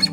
[0.00, 0.06] 哎、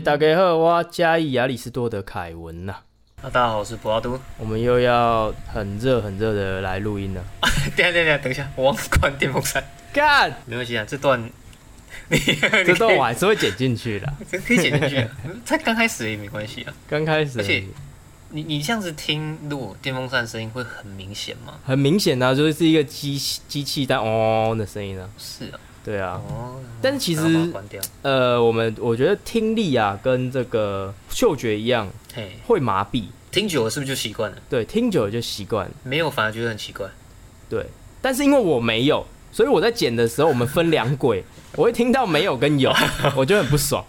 [0.00, 2.72] 大家好，我嘉义亚里士多德凯文呐、
[3.22, 4.18] 啊，大家好，我是博阿都。
[4.36, 7.22] 我们又要很热很热的来录音了。
[7.76, 9.62] 等一下等一下等一下，我忘了关电风扇。
[9.92, 11.22] 干，没关系啊，这段
[12.08, 14.12] 你这这段我还是会剪进去的。
[14.30, 15.10] 这可以剪进去啊，
[15.44, 16.74] 才刚开始也没关系啊。
[16.88, 17.64] 刚开始而且
[18.30, 21.54] 你你这样子听，如果电风扇声音会很明显吗？
[21.64, 25.08] 很明显啊，就是一个机机器在嗡嗡嗡的声音啊。
[25.16, 27.22] 是啊，对啊，哦，但是其实
[28.02, 34.38] 呃，我们我觉得听力啊跟这个嗅觉一样嘿，会麻痹，听久了是不是就习惯了？
[34.50, 35.70] 对，听久了就习惯。
[35.84, 36.88] 没有反而觉得很奇怪。
[37.48, 37.64] 对，
[38.02, 41.24] 但是因为我没有，所以我在剪的时候，我们分两轨，
[41.58, 42.72] 我会听到没有跟有，
[43.16, 43.84] 我就很不爽。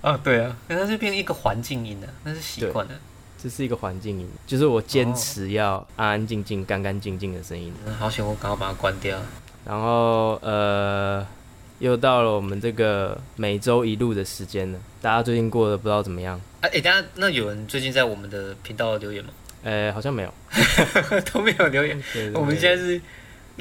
[0.00, 2.92] 啊，对啊，那它就变成一个环境音了，那是习惯了。
[3.36, 7.70] 这是一个环境音，就是我坚持要安安静静、干干净净的声音。
[7.84, 9.18] 嗯好险，我赶快把它关掉。
[9.66, 11.26] 然后呃，
[11.78, 14.78] 又到了我们这个每周一录的时间了。
[15.02, 16.40] 大家最近过得不知道怎么样？
[16.62, 19.30] 啊，哎、等一下，那有人最近在我们的频道留言吗？
[19.64, 20.32] 呃，好像没有。
[21.32, 22.00] 都没有留言。
[22.34, 23.00] 我们现在是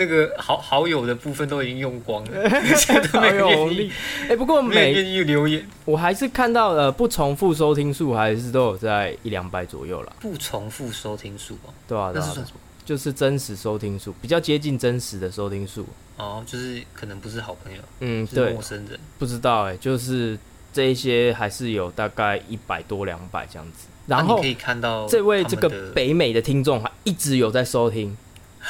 [0.02, 3.92] 那个好好友的部分都已经用光了， 现在都好没有有愿意力。
[4.30, 5.64] 哎、不过每没有愿意留言。
[5.86, 10.14] 我还是看到了不重复收听数还是都有在一两百左右了。
[10.20, 12.60] 不重复收听数哦，对啊，对啊那是算什么？
[12.84, 15.86] 就是真实收听数，比较接近真实的收听数。
[16.18, 19.00] 哦，就是可能不是好朋友，嗯，对陌，生人。
[19.20, 20.38] 不知道哎、就是
[20.74, 23.88] 这一些还是有大概一百多两百这样子。
[24.08, 28.18] 然后可以看到这位这个北美的听众还一直有在收听，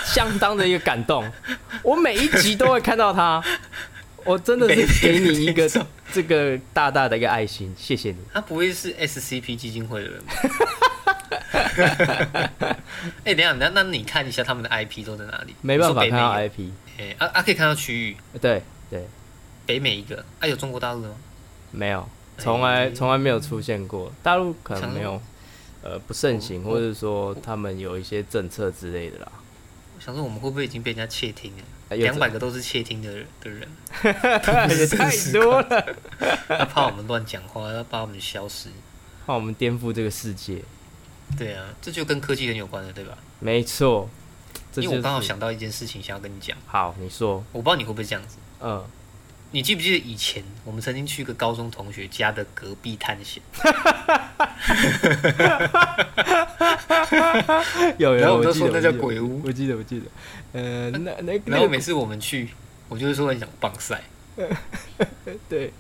[0.06, 1.30] 相当的一个感动。
[1.84, 3.44] 我每一集都会看到他，
[4.24, 5.70] 我真的是给你一个
[6.12, 8.18] 这个大大的一个爱心，谢谢你。
[8.34, 10.34] 他不会是 SCP 基金会的人吧？
[13.24, 15.56] 哎、等一下，那那你看一下他们的 IP 都在哪里？
[15.62, 16.70] 没办法看到 IP，
[17.00, 19.08] 哎、啊啊，可以看到区域，对对，
[19.66, 21.16] 北美一个，啊，有中国大陆的吗？
[21.72, 22.08] 没有，
[22.38, 24.12] 从来哎从来没有出现过。
[24.22, 25.22] 大陆可能想没有，
[25.82, 29.32] 呃，不盛行，或者说他们有一些政策之类的啦。
[30.02, 31.96] 我想说我们会不会已经被人家窃听了？
[31.96, 33.70] 两百个都是窃听的人的人，
[34.76, 35.96] 也太 多了，
[36.50, 38.70] 他怕我们乱讲话，他怕我们消失。
[39.28, 40.64] 怕我们颠覆这个世界。
[41.38, 43.16] 对啊，这就跟科技很有关了，对吧？
[43.40, 44.10] 没错，
[44.72, 48.38] 就是因为我刚好想到一件事情，想要跟你讲，好，你说，我不知道你会不会这样子。
[48.60, 48.84] 嗯，
[49.54, 53.44] 你记不记得以前我们曾经去一个高中同学家的隔壁探险？
[57.98, 60.06] 有有，然后我我记得都说那叫鬼屋我记得我记得，
[60.54, 62.48] 呃，那那然那个后每次我们去，
[62.88, 64.02] 我就会说很想棒赛。
[65.50, 65.74] 对，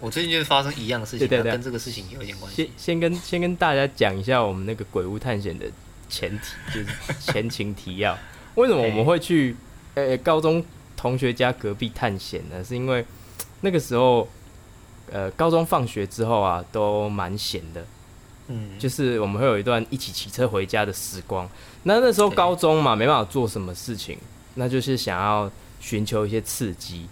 [0.00, 2.72] 我最近就是发生一样的事情，跟这个事情有一点关先系。
[2.76, 5.66] 先跟先跟大家讲一下我们那个鬼屋探险的
[6.08, 6.86] 前提，就是
[7.18, 8.16] 前情提要。
[8.54, 9.56] 为什么我们会去
[9.94, 10.64] 呃高中
[11.00, 12.62] 同学家隔壁探险呢？
[12.62, 13.02] 是因为
[13.62, 14.28] 那个时候
[15.10, 17.82] 呃高中放学之后啊都蛮闲的，
[18.48, 21.48] 嗯，就是我们会有一段一起骑车回家的时光。
[21.84, 24.18] 那那时候高中嘛，没办法做什么事情，
[24.56, 25.50] 那就是想要
[25.80, 27.08] 寻求一些刺激。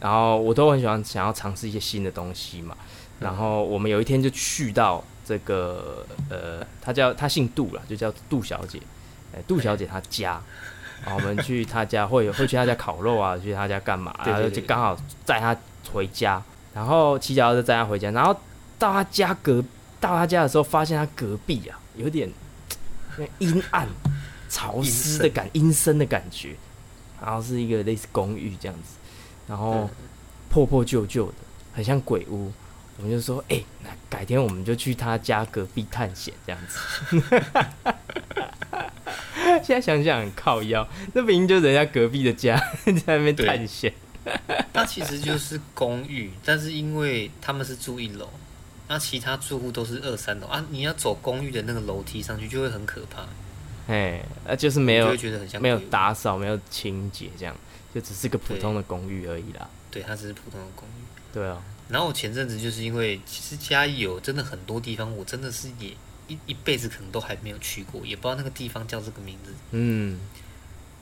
[0.00, 2.74] 然后我都很喜欢想要尝试一些新的东西嘛。
[3.20, 8.80] 然后我们有一天就去到这个呃，她叫她姓杜啦，就叫杜小姐。
[9.34, 10.42] 哎、杜小姐她家，
[11.04, 14.14] 然后我们去他家会会去他家烤肉啊，去他家干嘛？
[14.24, 15.56] 然后就刚好载他
[15.92, 16.42] 回家，
[16.74, 18.32] 然后骑脚踏车载他回家，然后
[18.78, 19.62] 到他家隔
[20.00, 22.30] 到他家的时候，发现他隔壁啊有点
[23.38, 23.88] 阴暗、
[24.48, 26.54] 潮湿的感、阴森的感觉，
[27.20, 28.96] 然后是一个类似公寓这样子，
[29.48, 29.90] 然后嗯
[30.48, 31.34] 破破旧旧的，
[31.74, 32.52] 很像鬼屋。
[32.98, 36.78] 我们就说，哎、那改天我们就去他家隔壁探险这样子。
[39.62, 43.92] 现在想想很靠腰，那明明就人家隔壁的家， 在那边对探险。
[44.72, 48.28] 它其实就是公寓，但是因为他们是住一楼，
[48.88, 53.26] 那其他住户都是二三楼啊，你要走公寓的那个楼梯上去就会很可怕，
[53.92, 57.52] 哎，那，就是没有就会觉得很像没有，打扫，没有清洁，这样
[57.92, 59.68] 就只是个普通的公寓而已啦。
[59.90, 61.02] 对，它只是普通的公寓。
[61.34, 65.90] 对啊，然后我前阵子就是因为其实嘉义有真的很多地方，我真的是也
[66.32, 69.52] 一一辈子可能都还没有去过，也不知道那个地方叫这个名字。
[69.72, 70.18] 嗯，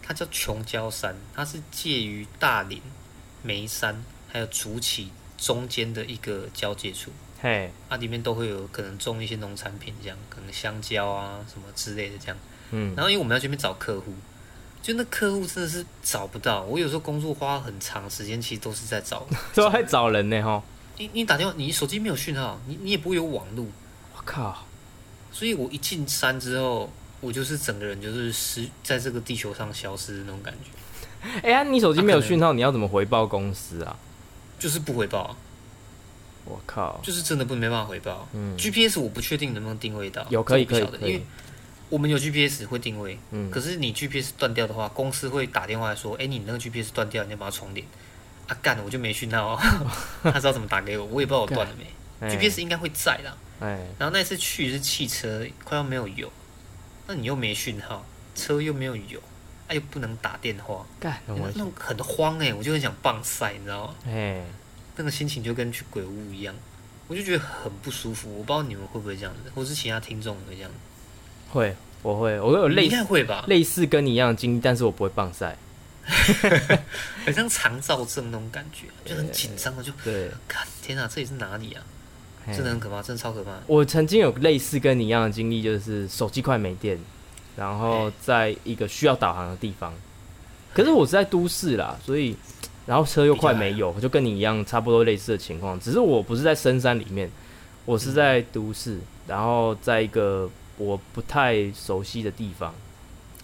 [0.03, 2.81] 它叫琼礁山，它是介于大林、
[3.43, 7.11] 眉山还有竹崎中间的一个交界处。
[7.41, 12.37] 嘿，啊，里面都会有可能种一些农产品，这样可能香蕉啊什么之类的这样。
[12.71, 14.13] 嗯，然后因为我们要去那边找客户，
[14.83, 16.63] 就那客户真的是找不到。
[16.65, 19.27] 我有时候工作花很长时间，其实都是在找。
[19.55, 20.63] 都在找人呢哈。
[20.99, 23.65] 你你打电话，你手机没有讯号，你你也不会有网络，
[24.15, 24.67] 我靠，
[25.33, 26.91] 所以我一进山之后，
[27.21, 33.97] 我就是整个人就是失在这个地球上消失的那种感觉，哎呀，你手机没有讯号，你要怎么回报公司啊？
[34.59, 35.37] 就是不回报啊，
[36.45, 38.29] 我靠，就是真的不没办法回报。
[38.33, 41.27] 嗯，GPS 我不确定能不能定位到，有可以这我不晓得因为可以，
[41.89, 47.87] 我们有 GPS 会定位，嗯，可是你 GPS 断掉的话，公司会打电话来说，哎、你那个 GPS 断掉，你要把它重连。
[48.49, 49.63] 啊，干，我就没讯号、啊，
[50.25, 51.85] 他知道怎么打给我，我也不知道我断了没。
[52.27, 53.37] 哎 GPS 应该会在啦。
[53.61, 56.33] 哎，然后那次去是汽车快要没有油，
[57.07, 58.05] 那你又没讯号，
[58.35, 59.21] 车又没有油，
[59.69, 63.95] 啊又不能打电话，干，我那种很慌哎、我就很想棒晒，你知道吗？
[64.07, 64.43] 哎，
[64.97, 66.55] 那个心情就跟去鬼屋一样，
[67.07, 68.31] 我就觉得很不舒服。
[68.33, 70.77] 我不知道你们会不会这样子，或是其他听众会这样子，
[71.51, 73.45] 会，我会，我有类似该会吧？
[73.47, 75.57] 类似跟你一样的经历，但是我不会棒晒。
[77.25, 81.85] 很像肠燥症那种感觉，就很紧张的，就对，看天哪，这里是哪里啊？
[82.51, 82.57] 嘿。
[82.57, 83.53] 真的很可怕，真的超可怕。
[83.67, 86.99] 我曾经有类似跟你一样的经历，就是手机快没电，
[87.57, 89.93] 然后在一个需要导航的地方，
[90.75, 92.37] 可是我是在都市啦，所以
[92.87, 97.31] 然后车又快没有，就跟你一样差不多类似的情况，只是我不是在深山里面，
[97.85, 102.75] 我是在都市，然后在一个我不太熟悉的地方，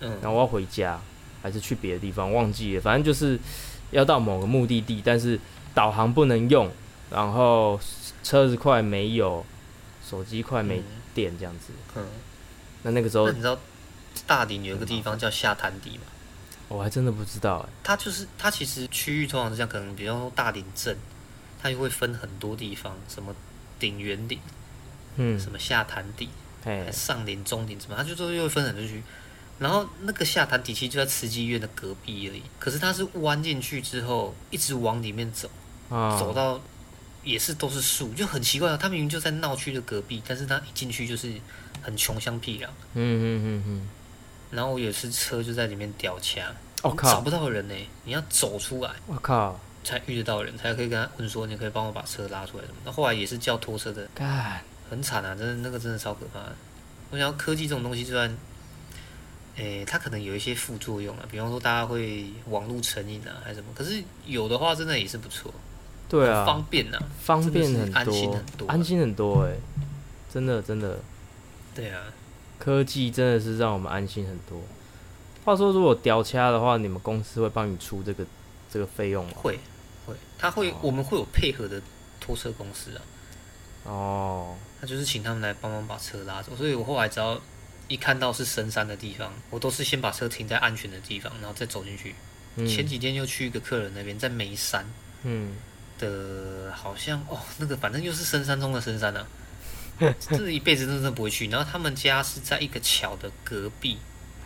[0.00, 0.10] 嗯。
[0.22, 0.98] 然后我要回家
[1.42, 3.38] 还是去别的地方忘记了，反正就是
[3.92, 5.38] 要到某个目的地，但是
[5.74, 6.68] 导航不能用，
[7.10, 7.78] 然后
[8.26, 9.46] 车子快没有，
[10.04, 10.84] 手机快没嗯
[11.14, 11.72] 电这样子。
[11.94, 12.04] 嗯，
[12.82, 13.56] 那那个时候那你知道
[14.26, 16.02] 大顶有一个地方叫下潭底吗？
[16.66, 20.96] 我还真的不知道哎、它就是它其实区域通常是这样，可能比方说大顶镇，
[21.62, 23.32] 它就会分很多地方，什么
[23.78, 24.40] 顶圆顶，
[25.14, 26.28] 嗯，什么下潭底，
[26.64, 29.00] 哎，上顶、中顶什么，它就都又会分很多区。
[29.60, 35.48] 然后那个下潭底其实就在慈济医院的隔壁而已，可是它是弯进去之后一直往里面走，
[35.88, 36.60] 啊，走到
[37.26, 38.76] 也是都是树，就很奇怪啊。
[38.76, 41.32] 他明明就在闹区的隔壁，但是他一进去就是
[41.82, 42.68] 很穷乡僻壤。
[42.94, 43.88] 嗯嗯嗯嗯，
[44.52, 47.74] 然后我有一次车就在里面掉卡，我、找靠，不到人呢，
[48.04, 52.76] 你要走出来我靠，才遇得到人，才可以跟他问说你可以帮我把车拉出来什么。
[52.84, 56.54] 那后来也是叫拖车的，干，很惨啊，真的那个真的超可怕的。
[57.10, 58.36] 我想要科技这种东西，虽然，
[59.56, 65.52] 诶、它可能有一些副作用啊，比方说大家会网络成瘾啊，还是什么，可是有的话真的也是不错，
[66.08, 67.02] 对啊，方便啊。
[67.20, 69.56] 方便很多安心多很，多安心很多哎、
[70.32, 70.98] 真的真的，
[71.74, 72.02] 对啊，
[72.58, 74.60] 科技真的是让我们安心很多。
[75.44, 78.24] 话说，如果掉掐的话，你们公司会帮你出这个
[78.70, 79.32] 这个费用吗？
[79.36, 79.58] 会
[80.06, 80.74] 会，他会、哦。
[80.82, 81.80] 我们会有配合的
[82.20, 83.02] 拖车公司啊，
[83.84, 87.40] 哦，那就是请他们来帮忙把车拉走，所以我后来只要
[87.88, 92.14] 一看到是深山的地方，我都是先把车停在安全的地方，然后再走进去。
[92.56, 92.66] 嗯。
[92.66, 94.84] 前几天又去一个客人那边，在眉山。
[95.22, 95.52] 嗯，
[95.98, 99.26] 的，好像哦，那个反正又是深山中的深山啊，
[100.20, 101.48] 这一辈子真的不会去。
[101.48, 103.98] 然后他们家是在一个桥的隔壁，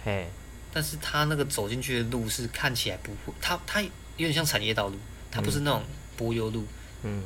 [0.04, 0.28] 嘿，
[0.72, 4.98] 但是他那个走进去的路是看起来不会，他他有点像产业道路，
[5.30, 5.82] 他不是那种
[6.16, 6.66] 柏油路，
[7.02, 7.22] 嗯，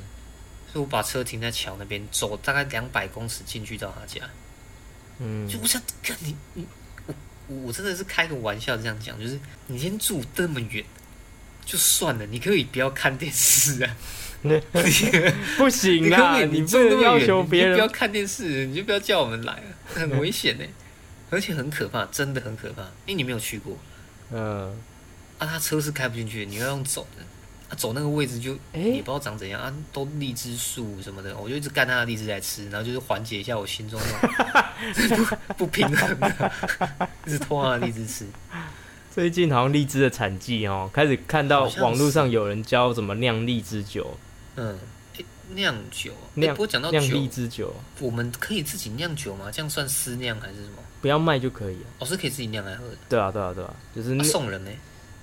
[0.73, 4.29] 所以我把车停在桥那边，走大概两百公尺进去到他家。
[5.19, 6.67] 嗯，就我想，看你你
[7.07, 7.15] 我
[7.47, 9.39] 我我真的是开个玩笑这样讲，就是
[9.69, 10.85] 你先住这么远，
[11.65, 13.97] 就算了，你可以不要看电视啊，
[15.57, 17.75] 不行你可啦，你不住那么远，能要求别人。
[17.75, 19.63] 不要看电视，你就不要叫我们来了，
[19.95, 20.65] 很危险呢，
[21.31, 23.79] 而且很可怕，真的很可怕，因为你没有去过
[24.31, 24.77] 嗯，
[25.39, 27.25] 啊，他车是开不进去的，你要用走的。
[27.67, 35.25] 啊，走那个位置就哎也不知道长怎样啊，都荔枝树什么的，我就一直干他的荔枝来吃，然后就是缓解一下我心中那种
[35.57, 36.53] 不不平衡的，
[37.25, 38.27] 一直拖他的荔枝吃。
[39.15, 44.19] 最近好像荔枝的产季哦，开始看到网络上有人教怎么酿荔枝酒，
[44.57, 44.77] 嗯，
[45.17, 49.53] 诶酿酒，诶酿不过讲到酿荔，枝酒，我们可以自己酿酒吗？
[49.53, 50.79] 这样算私酿还是什么？
[51.01, 51.87] 不要卖就可以了。
[52.01, 52.97] 哦，是可以自己酿来喝的。
[53.09, 54.71] 对啊，对啊，对啊，就是啊、送人呢？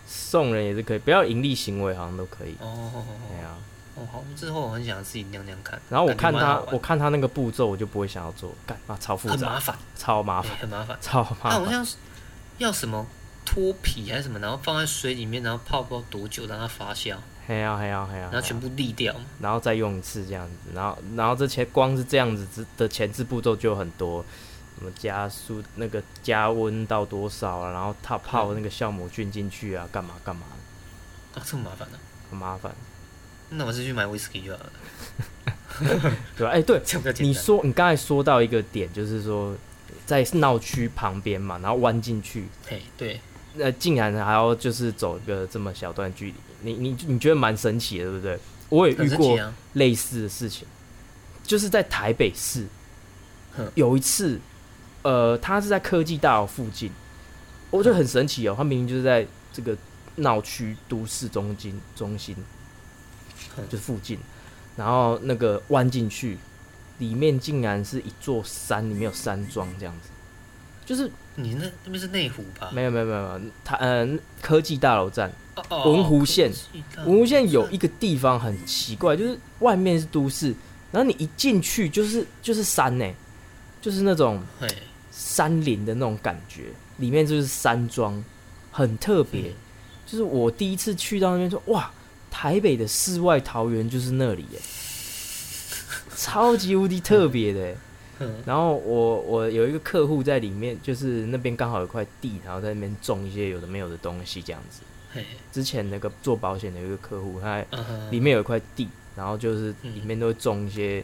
[0.07, 2.55] 送人也是可以，不要盈利行为好像都可以。
[2.61, 2.89] 哦
[3.27, 3.57] 对啊，
[3.95, 5.77] 哦，好，之后我很想自己酿酿看。
[5.89, 10.97] 然后我看他我看他那个步骤，我就不会想要做，干啊超复杂，很麻烦，超麻烦，对很麻烦。
[11.01, 11.65] 超它麻烦。
[11.65, 11.97] 好像是
[12.57, 13.05] 要什么
[13.45, 17.15] 脱皮还是什么，然后放在水里面，然后泡不知道多久让它发酵，
[17.47, 19.13] 嘿呀嘿呀嘿呀，然后全部沥掉。
[19.39, 24.23] 然后再用一次这样子，然后然后这前光是这样子之的前置步骤就有很多，
[24.77, 30.43] 什么加速那个加温到多少啊，然后它泡那个酵母菌进去啊，干嘛干嘛，
[31.35, 31.97] 啊，这么麻烦呢、
[32.29, 32.73] 很麻烦，
[33.49, 34.71] 那我是去买威士忌就好了，
[36.37, 36.51] 对吧？
[36.51, 37.27] 哎、对， 这样比较简单。
[37.27, 39.55] 你说你刚才说到一个点，就是说
[40.05, 43.19] 在闹区旁边嘛，然后弯进去，嘿，对，
[43.57, 48.39] 呃，竟然还要就是走一个这么小段距离，你你你觉得蛮神奇的，对不对？
[48.69, 49.39] 我也遇过。
[49.73, 50.67] 类似的事情，
[51.43, 52.65] 就是在台北市，
[53.73, 54.37] 有一次，
[55.01, 56.91] 呃，他是在科技大楼附近，
[57.69, 59.77] 我觉得很神奇哦，他明明就是在这个
[60.17, 62.35] 闹区都市中心中心，
[63.69, 64.19] 就附近，
[64.75, 66.37] 然后那个弯进去，
[66.97, 70.09] 里面竟然是一座山，里面有山庄这样子，
[70.85, 72.69] 就是你那那边是内湖吧？
[72.73, 75.31] 没有没有没有，没有他嗯、科技大楼站。
[75.69, 80.55] 文湖线科技大文湖线有一个地方很奇怪，就是外面是都市，
[80.91, 83.05] 然后你一进去就是就是山呢、
[83.81, 84.67] 就是那种嘿
[85.11, 86.63] 山林的那种感觉，
[86.97, 88.23] 里面就是山庄，
[88.71, 89.49] 很特别。
[89.49, 89.53] 嗯
[90.03, 91.89] 就是我第一次去到那边说，哇，
[92.29, 94.59] 台北的世外桃源就是那里耶、
[96.17, 97.77] 超级无敌特别的、欸。
[98.21, 104.81] 嗯然后我我有一个客户在里面，就是那边刚好有块地，然后在那边种一些有的没有的东西这样子。
[105.13, 107.63] 嘿之前那个做保险的有一个客户，他
[108.09, 111.03] 里面有一块地，然后就是嗯里面都会种一些，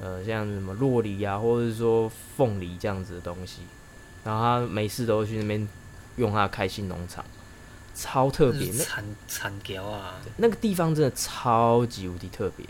[0.00, 3.62] 呃，像什么洛梨啊，或者是说凤梨这样子的东西。
[4.24, 5.68] 然后他没事都会去那边
[6.14, 7.24] 用他的开心农场，
[7.92, 8.70] 超特别。
[8.72, 12.64] 那产产条啊，那个地方真的超级无敌特别，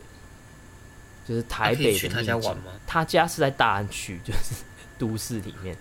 [1.26, 2.72] 就是台北的他家玩吗？
[2.86, 4.62] 他家是在大安区，就是
[4.98, 5.76] 都市里面。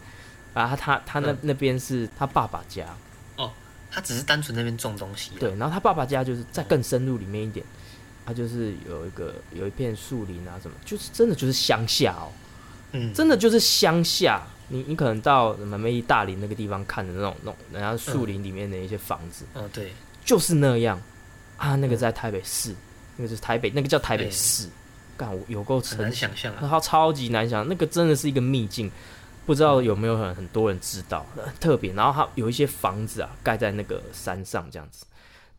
[0.54, 1.38] 啊，他他他那、嗯。
[1.42, 2.86] 那边是他爸爸家，
[3.38, 3.52] 哦
[3.90, 5.40] 他只是单纯那边种东西、啊。
[5.40, 7.66] 对，然后他爸爸家就是再更深入里面一点，
[8.26, 12.32] 他就是有一个有一片树林啊什么，就是真的就是乡下哦，
[12.92, 14.42] 嗯，真的就是乡下。
[14.74, 19.92] 你你可能到什么 maybe 大林那个地方看的那种那种人家树林里面的一些房子，哦对，
[20.24, 20.98] 就是那样。
[21.58, 21.76] 啊。
[21.76, 21.98] 那个嗯。
[21.98, 22.74] 在台北市，
[23.18, 24.32] 那个就是台北，那个叫台北对。
[24.32, 24.70] 市，
[25.48, 26.60] 有够很难想象啊。
[26.62, 28.92] 它超级难想，那个真的是一个秘境，
[29.46, 31.94] 不知道有没有很很多人知道，很特别。
[31.94, 35.06] 然后它有一些房子啊，盖在那个山上，这样子，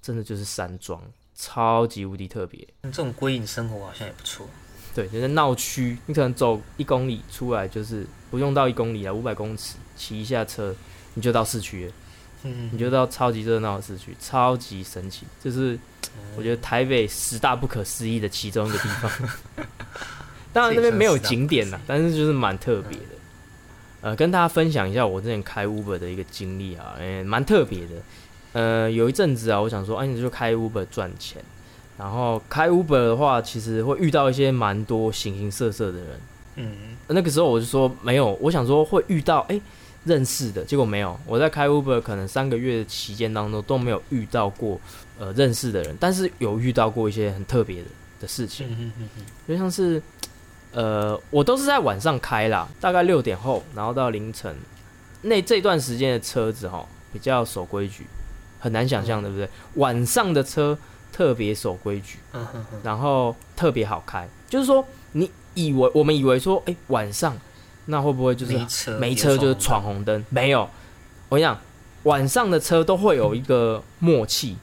[0.01, 1.01] 真的就是山庄，
[1.35, 2.67] 超级无敌特别。
[2.83, 4.47] 这种归隐生活好像也不错。
[4.95, 10.75] 对，就在闹区，你可能走一公里出来，就是不用到一公里啊，五百公尺，骑一下车
[11.15, 11.93] 你就到市区了，
[12.43, 15.25] 嗯，你就到超级热闹的市区，超级神奇。
[15.43, 15.79] 就是
[16.37, 19.11] 我觉得台北十大不可思议的其中一个地方。
[20.53, 23.05] 当然那边没有景点啦，但是就是蛮特别的。
[24.03, 27.95] 呃，跟大家分享一下我之前开 Uber 的一个经历啊，诶、蛮特别的。
[28.53, 31.43] 呃，有一阵子啊，我想说，哎、你就开 Uber 赚钱。
[31.97, 36.21] 然后开 Uber 的话，其实会遇到一些蛮多形形色色的人。
[36.57, 39.61] 嗯，那个时候我就说没有，我想说会遇到哎、
[40.05, 41.19] 认识的，结果没有。
[41.27, 44.81] 我在开 Uber 可能三个月的期间当中都没有遇到过
[45.19, 47.89] 呃认识的人，但是有遇到过一些很特别的
[48.21, 48.67] 的事情。
[48.69, 50.03] 嗯嗯嗯嗯，就像是，
[50.73, 54.55] 呃，我都是在晚上开啦，大概六点后，然后到凌晨，
[55.23, 58.07] 那这段时间的车子哈比较守规矩，
[58.59, 59.49] 很难想象，对不对？
[59.75, 60.77] 晚上的车
[61.13, 62.19] 特别守规矩，
[62.83, 67.37] 然后特别好开，就是说你以为我们以为说，哎、晚上
[67.87, 70.25] 那会不会就是没车没车就是闯红灯？
[70.29, 70.69] 没有，
[71.29, 71.59] 我跟你讲，
[72.05, 74.57] 晚上的车都会有一个默契，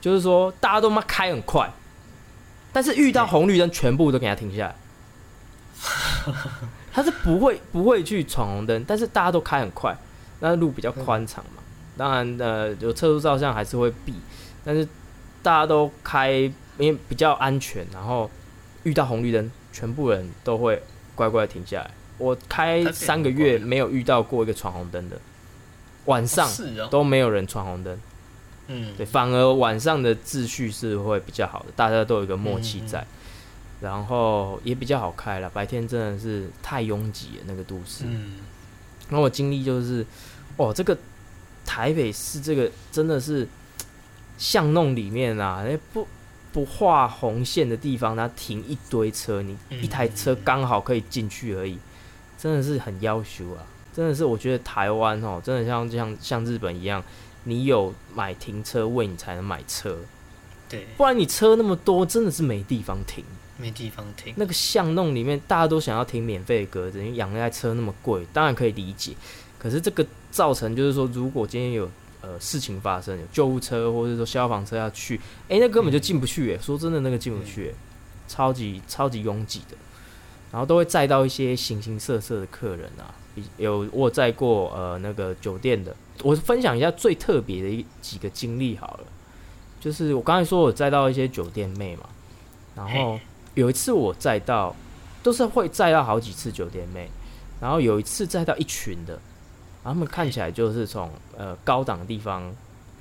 [0.00, 1.70] 就是说大家都妈开很快，
[2.72, 4.74] 但是遇到红绿灯全部都给他停下来。
[6.92, 9.94] 他是不会不会去闯红灯，但是大家都开很快，
[10.40, 11.62] 那路比较宽敞嘛。
[11.98, 14.14] 当然，呃，有测速照相还是会避，
[14.64, 14.86] 但是
[15.42, 16.30] 大家都开，
[16.78, 18.30] 因为比较安全，然后
[18.84, 20.82] 遇到红绿灯，全部人都会
[21.14, 21.90] 乖乖停下来。
[22.18, 25.18] 我开三个月没有遇到过一个闯红灯的，
[26.06, 26.48] 晚上
[26.90, 27.98] 都没有人闯红灯。
[28.68, 33.06] 嗯，对，反而晚上的秩序是会比较好的，大家都有一个默契在，嗯
[33.78, 35.50] 然后也比较好开了。
[35.50, 38.04] 白天真的是太拥挤了，那个都市。
[38.06, 38.32] 嗯，
[39.10, 40.04] 然后我经历就是，
[40.56, 40.96] 哦，这个
[41.66, 43.46] 台北市这个真的是
[44.38, 46.08] 巷弄里面啊，那不
[46.54, 51.78] 不画红线的地方，它停一堆车，你嗯一台车刚好可以进去而已，
[52.38, 53.64] 真的是很要求啊！
[53.94, 57.02] 真的是，我觉得台湾哦，真的像像像日本一样，
[57.44, 59.96] 你有买停车位，你才能买车，
[60.68, 63.24] 对，不然你车那么多，真的是没地方停。
[63.58, 64.34] 没地方停。
[64.36, 69.14] 那个巷弄里面，大家都想要停免费的格子，因为养那台车那么贵，当然可以理解。
[69.58, 71.90] 可是这个造成就是说，如果今天有
[72.20, 76.50] 呃事情发生，有救护车或者说消防车要去，诶，那根本就进不去。
[76.50, 77.74] 诶，说真的，那个进不去，诶，
[78.28, 79.76] 超级超级拥挤的。
[80.52, 83.14] 然后都会载到一些形形色色的客人啊，
[83.58, 89.00] 有我有载过呃那个酒店的，我分享一下最特别的一几个经历好了。
[89.78, 92.08] 就是我刚才说我载到一些酒店妹嘛，
[92.74, 93.18] 然后
[93.54, 94.74] 有一次我载到，
[95.22, 97.08] 都是会载到好几次酒店妹，
[97.60, 99.12] 然后有一次载到一群的，
[99.84, 102.52] 然后他们看起来就是从呃高档的地方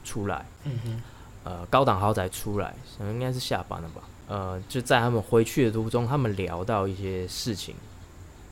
[0.04, 1.02] 出来，嗯哼，
[1.44, 7.76] 呃高档豪宅出来，想应该是下班了吧，呃就在他们回去的途中，他们聊到一些事情，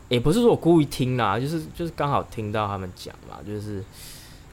[0.10, 3.84] 也不是说我故意听啦，就是就是刚好听到他们讲嘛，就是，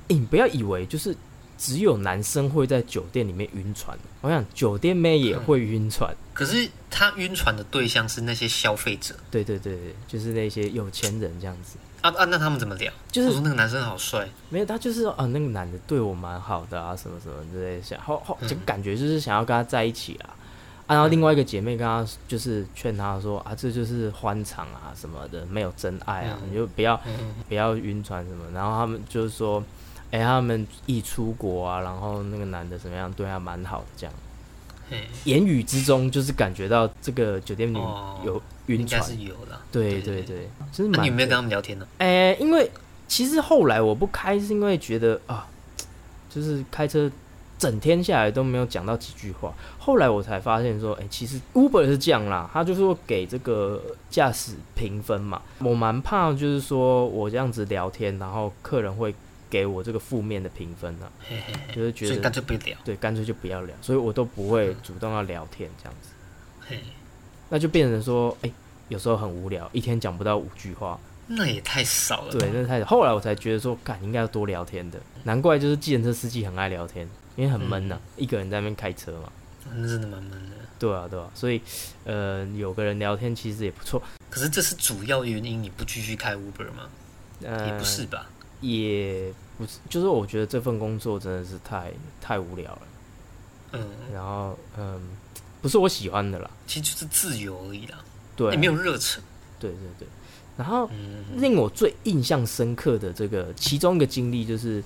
[0.09, 1.15] 诶你不要以为就是
[1.59, 9.15] 只有男生会在酒店里面晕船，我想酒店妹也会晕船，可是他晕船的对象是那些消费者。
[9.31, 12.91] 对对对对，就是那些有钱人这样子，啊啊，那他们怎么聊？
[13.13, 20.31] 就是我说那个男生好帅，没有他就是说啊那个男的对我蛮好的啊什么什么之类的，想后后就嗯感觉就是想要跟他在一起啦。
[20.91, 27.13] 啊，然后另外一个姐妹跟她就是劝她说啊，这就是欢场啊什么的，没有真爱啊，嗯你就不要嗯，
[27.49, 28.45] 不要晕船什么。
[28.53, 29.63] 然后他们就是说，
[30.11, 34.15] 哎、他们一出国啊，然后那个男的怎么样，对她蛮好的，这样，
[35.23, 39.01] 言语之中就是感觉到这个酒店里哦有晕船。
[39.01, 39.61] 应该是有的。
[39.71, 41.87] 对对对对，就是蛮那你有没有跟他们聊天呢？
[41.99, 42.69] 哎、因为
[43.07, 45.47] 其实后来我不开，是因为觉得啊，
[46.29, 47.09] 就是开车
[47.61, 49.53] 整天下来都没有讲到几句话。
[49.79, 55.43] 后来我才发现说，哎、其实 Uber 是这样啦，他就是说给这个驾驶评分嘛。
[55.59, 59.15] 我蛮怕就是说我这样子聊天，然后客人会
[59.51, 62.75] 给我这个负面的评分呢、嘿嘿嘿，就是觉所以干脆不聊。
[62.83, 66.09] 对，干脆就不要聊，所以我都不会主动要聊天这样子。
[66.67, 66.81] 嘿，
[67.51, 68.51] 那就变成说，哎、
[68.89, 72.33] 有时候很无聊，一天讲不到五句话，那也太少了。
[72.33, 77.07] 对，那太少后来我才觉得说，干应该要多聊天的，难怪就是计程车司机很爱聊天，
[77.41, 79.33] 因为很闷呐、一个人在那边开车嘛。
[79.75, 80.57] 那真的蛮闷的。
[80.79, 81.59] 对啊，对啊，所以
[82.05, 84.03] 呃，有个人聊天其实也不错。
[84.29, 86.89] 可是这是主要原因，你不继续开 Uber 吗？
[87.43, 88.27] 呃，也不是，吧？
[88.61, 92.83] 也不是，就是我觉得这份工作真的是太太无聊了，
[93.73, 95.01] 嗯，然后嗯，
[95.63, 96.51] 不是我喜欢的啦。
[96.67, 97.99] 其实就是自由而已啦，
[98.37, 99.23] 对啊、也没有热忱。
[99.59, 100.07] 对对对。
[100.59, 104.83] 然后嗯，令我最印象深刻的这个其中一个经历，就是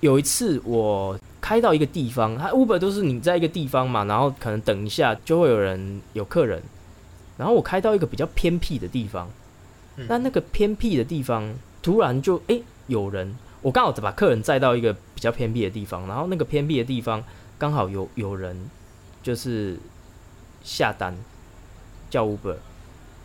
[0.00, 6.62] 有一次我开到一个地方，它 Uber 都是你在一个地方嘛，然后可能等一下就会有人有客人，
[7.36, 9.30] 然后我开到一个比较偏僻的地方，
[9.96, 10.06] 嗯。
[10.08, 17.22] 那那个偏僻的地方突然就诶有人，我刚好把客人载到一个比较偏僻的地方，然后那个偏僻的地方
[17.56, 18.68] 刚好有有人
[19.22, 19.78] 就是
[20.62, 21.16] 下单
[22.10, 22.56] 叫 Uber，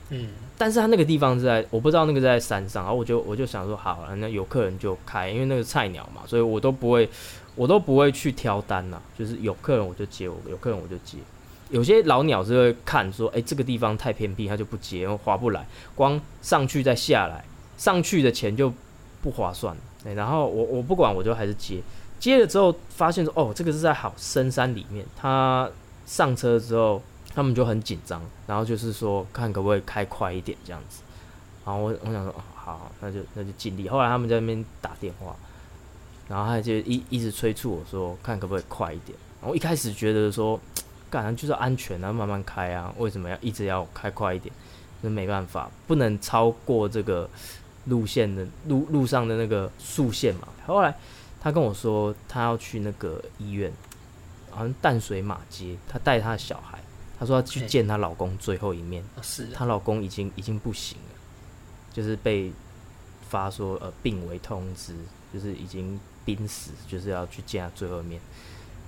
[0.09, 0.29] 嗯。
[0.55, 7.09] 但是他那个地方是在，我不知道那个在山上，然后我就我就想说，好了，那有客人就开，因为那个菜鸟嘛，所以我都不会，
[7.55, 11.17] 我都不会去挑单呐，就是有客人我就接，我有客人我就接。
[11.69, 17.43] 有些老鸟是会看说，哎、这个地方太偏僻，他就不接，划不来，光上去再下来，
[17.77, 18.71] 上去的钱就
[19.21, 19.75] 不划算。
[20.15, 21.81] 然后我我不管，我就还是接，
[22.19, 25.69] 接了之后发现说，哦，这个是在好深山里面，他
[26.05, 27.01] 上车之后。
[27.35, 31.01] 他们就很紧张，然后就是说看可不可以开快一点这样子。
[31.65, 33.89] 然后我我想说，哦，好，那就那就尽力。
[33.89, 35.35] 后来他们在那边打电话，
[36.33, 39.15] 然后他就一一直催促我说，看可不可以快一点。
[39.39, 40.59] 然后一开始觉得说，
[41.11, 44.51] 干就是安全啊，慢慢开啊，为什么要一直要开快一点？
[45.01, 47.29] 那没办法，不能超过这个
[47.85, 50.47] 路线的路路上的那个速线嘛。
[50.65, 50.95] 后来
[51.39, 53.71] 他跟我说，他要去那个医院，
[54.49, 56.79] 好像淡水马街，他带他的小孩。
[57.19, 61.15] 她说要去见她老公最后一面，哦是啊，她老公已经已经不行了，
[61.93, 62.51] 就是被
[63.29, 64.93] 发说呃病危通知，
[65.31, 68.21] 就是已经濒死，就是要去见他最后一面。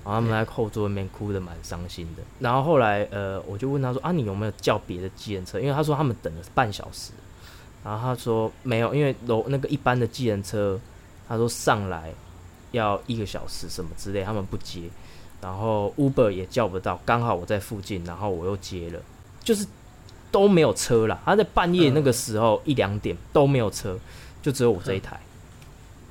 [0.03, 2.23] 然后他们在后座那边哭的蛮伤心的。
[2.39, 5.59] 然后后来呃，我就问他说啊，你有没有叫别的计程车？
[5.59, 7.11] 因为他说他们等了半小时。
[7.83, 10.79] 然后他说没有，因为楼那个一般的计程车，
[11.27, 12.13] 他说上来
[12.71, 14.81] 要一个小时什么之类，他们不接。
[15.41, 18.99] 然后 Uber 也叫不到，刚好我在附近，然后我又接了，
[19.43, 19.67] 就是
[20.31, 21.21] 都没有车了。
[21.23, 23.95] 他在半夜那个时候、一两点都没有车，
[24.41, 25.19] 就只有我这一台，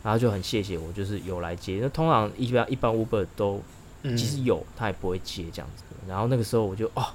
[0.04, 1.78] 然后就很谢谢我，就是有来接。
[1.80, 3.60] 那通常一般一般 Uber 都
[4.02, 5.82] 嗯即使有，他也不会接这样子。
[6.06, 7.06] 然后那个时候我就哦，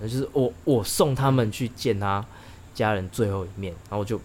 [0.00, 2.24] 就是我我送他们去见他
[2.72, 4.20] 家人最后一面，然后我就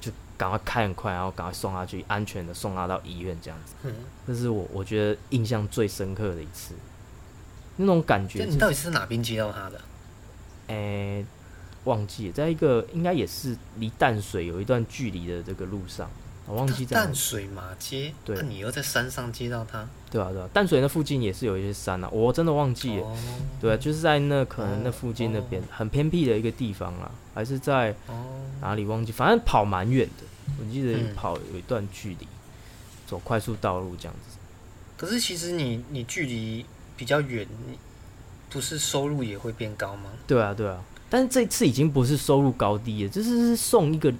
[0.00, 3.74] 就赶快开很快，然后赶快送他去，安全的送他到医院这样子。
[3.84, 3.94] 嗯，
[4.26, 6.74] 这是我我觉得印象最深刻的一次，
[7.76, 9.80] 那种感觉、就是，那你到底是哪边接到他的？
[10.66, 11.24] 诶、
[11.84, 16.10] 忘记了，在一个应该也是离淡水有一段距离的这个路上，
[16.48, 19.86] 我忘记在淡水马街，对那你又在山上接到他？
[20.10, 23.02] 对啊对啊，淡水那附近也是有一些山啊，我真的忘记了。
[23.02, 23.16] 哦
[23.60, 28.24] 对啊，就是在那可能那哦附近那边、哦很偏僻的一个地方啊，还是在哦，
[28.62, 30.24] 哪里忘记，反正跑蛮远的，
[30.58, 32.26] 我记得嗯跑有一段距离，
[33.06, 34.38] 走快速道路这样子。
[34.96, 36.64] 可是其实你你距离
[36.96, 37.78] 比较远，你
[38.48, 40.10] 不是收入也会变高吗？
[40.26, 44.12] 对啊对啊，但是这次已经不是收入高低了，这是是送一个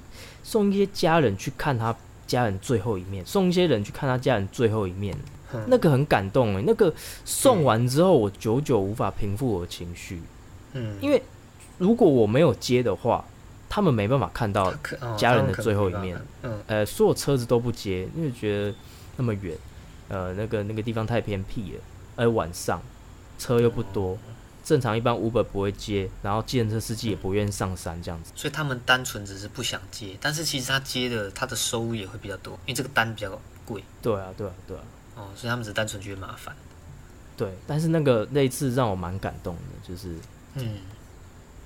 [0.42, 1.96] 送一些家人去看他
[2.28, 5.16] 家人最后一面，送一些人去看他家人最后一面，
[5.50, 5.60] 哼。
[5.66, 10.20] 那个很感动哎，那个送完之后，我久久无法平复我的情绪，
[10.74, 11.20] 嗯，因为
[11.78, 13.24] 如果我没有接的话，
[13.68, 14.72] 他们没办法看到
[15.16, 16.20] 家人的最后一面。
[16.42, 18.74] 嗯，呃，所有车子都不接，因为觉得
[19.16, 19.56] 那么远，
[20.08, 21.80] 呃，那个那个地方太偏僻了，
[22.16, 22.80] 而晚上
[23.38, 24.18] 车又不多，
[24.68, 28.30] 正常一般 Uber 不会接，然后计程车司机也不愿意上山这样子。
[28.36, 34.82] 所以他们单纯只是不想接，但是其实他接的他的收入也会比较多，因为这个单比较贵对啊，对啊，对啊，
[35.16, 36.54] 哦，所以他们只是单纯觉得麻烦。
[37.34, 37.48] 对。
[37.66, 40.14] 但是那个那一次让我蛮感动的，就是
[40.56, 40.76] 嗯，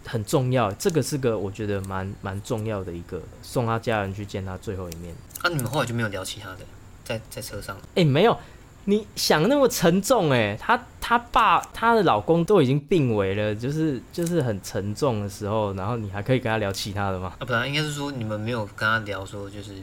[0.06, 5.12] 很重要，这个是个我觉得蛮蛮重要的一个，送他家人去见他最后一面。
[5.42, 6.60] 那、你们后来就没有聊其他的，
[7.04, 8.38] 在在车上，哎、没有，
[8.84, 17.34] 你想那么沉重哎、她她爸她的老公都已经病危了，就是就是很沉重的时候，然后你还可以跟她聊其他的吗？
[17.40, 19.74] 啊，不然应该是说你们没有跟她聊说就是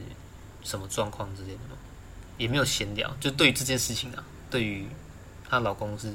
[0.64, 1.76] 什么状况之类的吗？
[2.38, 4.88] 也没有闲聊，就对于这件事情啊，对于
[5.50, 6.10] 她老公是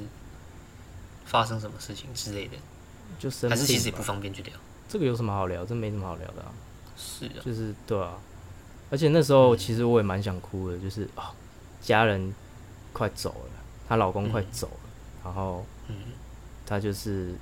[1.27, 2.57] 发生什么事情之类的，
[3.19, 4.55] 就生还是其实也不方便去聊。
[4.89, 5.67] 这个有什么好聊？
[5.67, 6.49] 这没什么好聊的啊，
[6.97, 8.15] 是啊，就是对啊。
[8.91, 11.25] 而且那时候其实我也蛮想哭的，就是哦，
[11.83, 12.35] 家人
[12.93, 13.51] 快走了，
[13.89, 14.84] 她老公快走了，
[15.25, 15.95] 然后嗯，
[16.67, 17.35] 他就是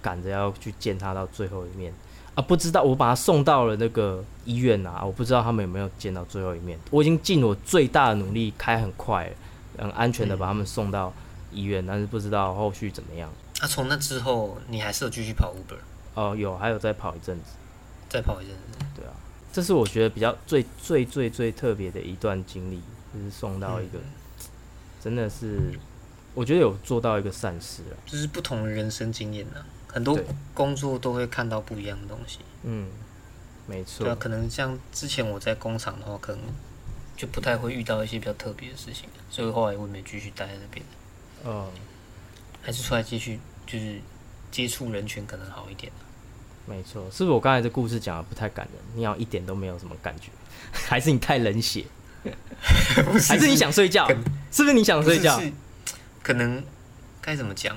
[0.00, 1.92] 赶着要去见他到最后一面
[2.36, 2.42] 啊！
[2.42, 6.78] 不知道我把他送到了那个医院啊，我不知道他们有没有见到最后一面。
[6.90, 9.30] 我已经尽我最大的努力，开很快，
[9.76, 11.12] 很安全的把他们送到
[11.52, 13.28] 医院，但是不知道后续怎么样。
[13.60, 15.76] 那、从那之后，你还是有继续跑 Uber，
[16.14, 17.50] 哦，有还有再跑一阵子，
[18.08, 18.78] 再跑一阵子。
[18.94, 19.12] 对啊，
[19.52, 22.80] 这是我觉得比较最最最最特别的一段经历，
[23.12, 24.04] 就是送到一个、嗯
[25.04, 25.78] 真的是，
[26.34, 27.94] 我觉得有做到一个善事啊。
[28.06, 30.18] 就是不同的人生经验呐、很多
[30.52, 32.40] 工作都会看到不一样的东西。
[32.64, 32.88] 嗯，
[33.66, 36.40] 没错对啊，，可能像之前我在工厂的话，可能
[37.16, 40.84] 就不太会遇到一些比较特别的事情，所以后来我也没继续待在那边，
[41.44, 41.68] 嗯，
[42.62, 44.00] 还是出来继续就是
[44.50, 45.92] 接触人群可能好一点。
[46.66, 48.82] 没错，是不是我刚才这故事讲的不太感人？
[48.96, 50.30] 你好像一点都没有什么感觉，
[50.72, 51.84] 还是你太冷血？
[53.28, 54.08] 还是你想睡觉？
[54.50, 55.52] 是不是你想睡觉是？
[56.24, 56.64] 是可能
[57.20, 57.76] 该怎么讲？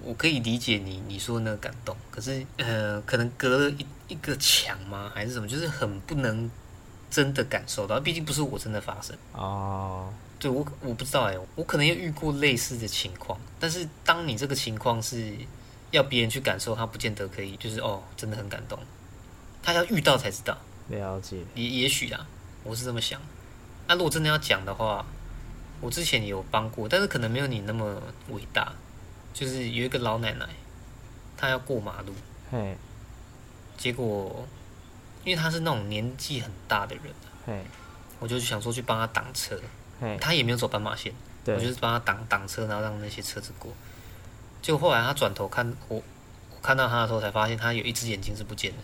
[0.00, 5.10] 我可以理解你你说的那个感动，可是呃，可能隔了一一个墙吗？
[5.12, 5.48] 还是什么？
[5.48, 6.48] 就是很不能
[7.10, 9.16] 真的感受到，毕竟不是我真的发生。
[9.32, 15.34] 哦，对我我不知道哎、我可能也遇过类似的情况，但是当你这个情况是
[15.90, 18.78] 要别人去感受，他不见得可以，就是哦，真的很感动，
[19.62, 20.56] 他要遇到才知道，
[20.88, 21.38] 了解。
[21.56, 22.24] 也也许啊，
[22.62, 23.20] 我是这么想。
[23.88, 25.04] 那、如果真的要讲的话，
[25.80, 28.72] 我之前也有帮过，但是可能没有你那么伟大。
[29.34, 30.48] 就是有一个老奶奶，
[31.36, 32.12] 她要过马路，
[32.50, 32.76] 嘿，
[33.76, 34.44] 结果
[35.22, 37.04] 因为她是那种年纪很大的人，
[37.46, 37.62] 嘿，
[38.18, 39.60] 我就想说去帮她挡车，
[40.00, 41.12] 嘿，她也没有走斑马线。
[41.44, 43.72] 我就，是帮她挡挡车，然后让那些车子过。
[44.60, 45.96] 就后来她转头看我，
[46.50, 48.78] 我看到她的时候才发现她有一只眼睛是不见的。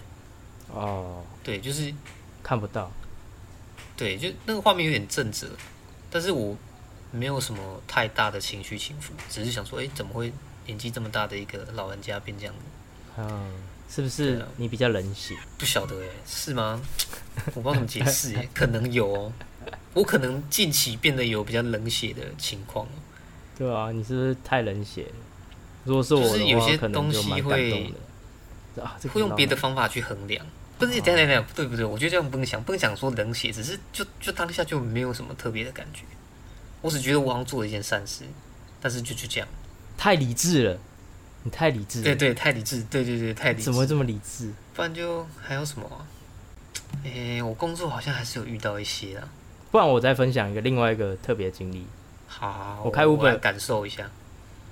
[0.73, 1.93] 哦，对，就是
[2.43, 2.91] 看不到。
[3.97, 5.49] 对，就那个画面有点震慑，
[6.11, 6.57] 但是我
[7.15, 10.33] 没有什么太大的情绪起伏，只是想说，哎、怎么会
[10.67, 12.61] 年纪这么大的一个老人家变这样子？
[13.19, 13.53] 嗯，
[13.89, 15.37] 是不是啊你比较冷血？
[15.57, 16.81] 不晓得哎、是吗？
[17.55, 19.33] 我不知道怎么解释哎、 可能有哦。
[19.95, 22.87] 我可能近期变得有比较冷血的情况，
[23.57, 25.13] 对啊，你是不是太冷血了？
[25.85, 27.95] 如果是我的话，就是有些东西会。
[28.83, 30.45] 啊，会用别的方法去衡量。
[30.81, 36.03] 不是，等等等，不对不对，我觉得这样不能想，不能想说冷血，只是就就当下就没有什么特别的感觉。
[36.85, 38.25] 我只觉得我好像做了一件善事，
[38.79, 39.49] 但是就就这样。
[39.97, 40.79] 太理智了，
[41.43, 42.05] 你太理智了。
[42.05, 43.65] 对对，太理智，对对对，太理智。
[43.65, 44.53] 怎么会这么理智？
[44.75, 46.05] 不然就还有什么、啊？
[47.05, 49.27] 诶、我工作好像还是有遇到一些啊。
[49.71, 51.87] 不然我再分享一个另外一个特别经历，
[52.27, 54.11] 好好，好我开我 Uber 感受一下。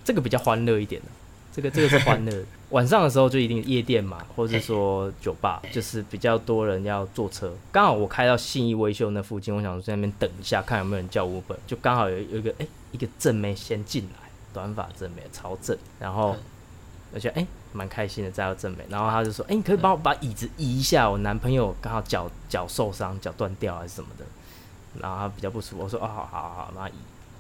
[0.05, 1.09] 这个比较欢乐一点的。
[1.55, 7.53] 这个这个是欢乐的，晚上的时候就一定夜店嘛，或者说酒吧，就是比较多人要坐车。
[7.71, 16.39] 刚好我开到信义维修那附近，我想说在那边等一下，看有没有人叫 Uber，就刚好有有一个哎、一个正妹先进来，短发正妹超正，然后嗯。
[17.15, 24.25] 我觉得哎蛮、开心的载到正妹，然后他就说哎、你可以帮我把椅子移一下，我男朋友刚好脚脚受伤，脚断掉还是什么的，
[24.99, 26.95] 然后他比较不舒服，我说哦好好好好，然后移。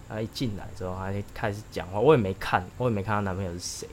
[0.09, 3.88] 他一进来之后，他就开始讲话，我也没看，我也没看她男朋友是谁，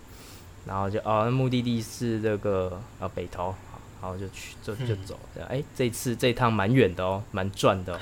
[0.69, 7.99] 然后就哦，那目的地是这个呃北投，好，然后就去就就嗯走，哎、这次这一趟蛮远的哦，蛮赚的、哦，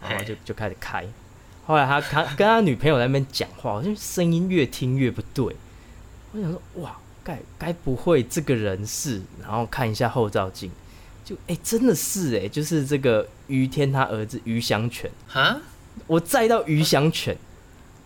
[0.00, 1.04] 然后就就开始开。
[1.66, 5.56] 后来他他跟他女朋友在那边讲话，我就声音越听越不对。
[6.30, 9.20] 我想说，哇，该该不会这个人是？
[9.42, 10.70] 然后看一下后照镜，
[11.24, 15.60] 就哎、真的是哎、就是这个于天他儿子于祥全，啊
[16.06, 17.36] 我载到于祥全，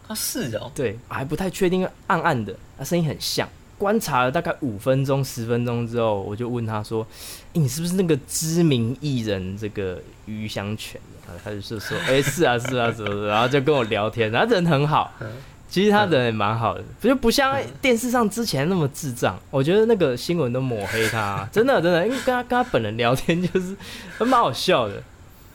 [0.09, 3.47] 啊是哦，对，还不太确定，暗暗的，他声音很像。
[3.79, 7.07] 观察了大概五分钟、十分钟之后，我就问他说
[7.55, 15.27] ：“诶你是不是那个知名艺人这个余香泉？”啊，他就说说：“哎、是啊，是啊，什么的。”然后就跟我聊天，然后 人很好，嗯
[15.69, 19.39] 其实他人也蛮好的，就不像电视上之前那么智障。
[19.51, 23.75] 我觉得那个新闻都抹黑他，真的真的，因为跟他跟他本人聊天就是
[24.19, 25.03] 还蛮好笑的。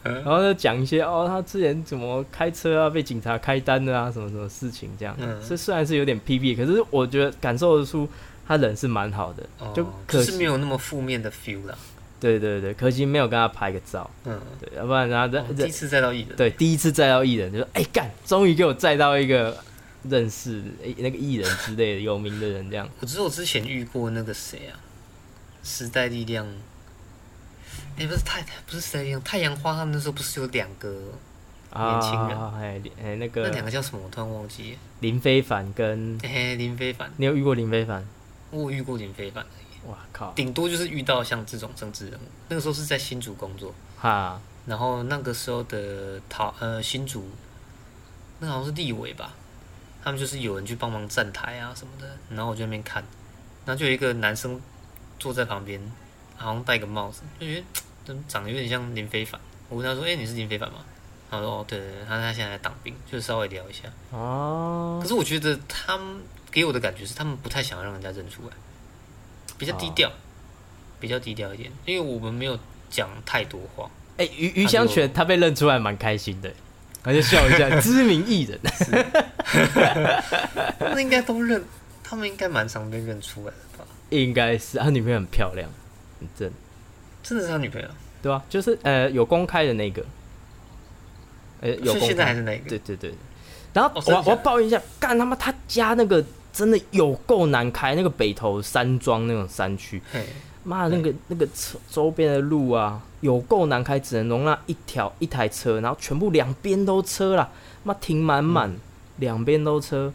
[0.07, 5.15] 嗯然后就讲一些哦，他之前怎么开车啊，被警察开单的啊，什么什么事情这样。
[5.19, 8.07] 嗯这虽然是有点屁屁，可是我觉得感受得出
[8.47, 9.43] 他人是蛮好的。
[9.59, 11.77] 哦就可是没有那么负面的 feel 啦。
[12.19, 19.55] 对对对，可惜没有跟他拍个照，嗯，对，要不然然后哦第一次载到艺人，对第一次载到艺人，就说哎干，终于给我载到一个
[20.09, 22.89] 认识诶那个艺人之类的有名的人这样。
[23.01, 24.73] 我知道我之前遇过那个谁啊，
[25.63, 26.47] 时代力量，
[27.97, 30.89] 哎、不是太不是时代力量，太阳花他们那时候不是有两个，
[31.73, 34.01] 年轻人啊，哎哎那个那两个个叫什么？
[34.03, 34.79] 我突然忘记了。
[34.99, 38.07] 林非凡跟哎、林非凡，你有遇过林非凡？
[38.51, 39.45] 我遇过林非凡，
[39.87, 42.23] 哇靠，顶多就是遇到像这种政治人物。
[42.49, 47.29] 那个时候是在新竹工作，哈然后那个时候的桃呃新竹，
[48.39, 49.33] 那好像是立委吧，
[50.03, 53.03] 他们就是有人去帮忙站台啊什么的，然后我就在那边看，
[53.65, 54.61] 然后就有一个男生
[55.19, 55.81] 坐在旁边，
[56.35, 57.63] 好像戴个帽子，就觉得
[58.27, 59.39] 长得有点像林非凡。
[59.69, 60.79] 我问他说：“哎、你是林非凡吗？”
[61.29, 63.83] 他说：“哦，对对对，他他现在在当兵，就稍微聊一下。
[64.11, 66.17] 哦可，是我觉得他们
[66.49, 68.53] 给我的感觉是，他们不太想让人家认出来，
[69.57, 70.11] 比较低调，
[70.99, 72.57] 比较低调一点，因为我们没有
[72.89, 73.89] 讲太多话。
[74.17, 76.51] 哎余余香泉他被认出来蛮开心的，
[77.03, 78.59] 他就笑一下， 知名艺人。
[80.79, 81.63] 他们应该都认，
[82.03, 83.85] 他们应该蛮常被认出来的吧？
[84.09, 85.69] 应该是他女朋友很漂亮，
[86.19, 86.51] 很正，
[87.27, 87.87] 真的是他女朋友？
[88.21, 90.03] 对吧、就是呃有公开的那个，
[91.61, 92.69] 呃有公所以现在还开，是那个？
[92.69, 93.13] 对对对。
[93.73, 100.25] 然后我、我要抱怨一下，干他妈他家那个真的有够难开，那个北投山庄那种山区，嘿，
[100.63, 107.47] 妈的那个那个车周边的路啊，有够难开，只能容纳一条一台车，然后全部两边都车啦，
[107.83, 108.75] 妈停满满，
[109.17, 110.11] 两边都车，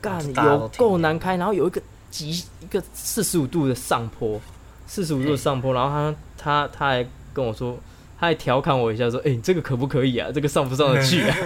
[0.00, 1.80] 干有停够难开，然后有一个
[2.10, 4.40] 急一个四十五度的上坡，
[4.88, 7.78] 四十五度的上坡，然后他他他还跟我说。
[8.20, 10.28] 他还调侃我一下，说：“哎、你这个可不可以啊？
[10.34, 11.36] 这个上不上得去啊？”